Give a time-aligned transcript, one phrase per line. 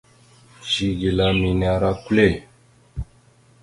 [0.71, 2.33] Zigla mene ara kwal.